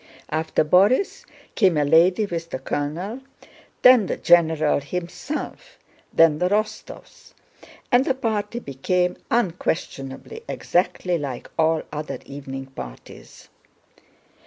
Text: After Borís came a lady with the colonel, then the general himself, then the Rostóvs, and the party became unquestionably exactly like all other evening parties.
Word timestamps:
After 0.31 0.65
Borís 0.65 1.25
came 1.53 1.77
a 1.77 1.85
lady 1.85 2.25
with 2.25 2.49
the 2.49 2.57
colonel, 2.57 3.21
then 3.83 4.07
the 4.07 4.17
general 4.17 4.79
himself, 4.79 5.77
then 6.11 6.39
the 6.39 6.49
Rostóvs, 6.49 7.33
and 7.91 8.03
the 8.03 8.15
party 8.15 8.57
became 8.57 9.15
unquestionably 9.29 10.43
exactly 10.49 11.19
like 11.19 11.51
all 11.55 11.83
other 11.93 12.17
evening 12.25 12.65
parties. 12.65 13.49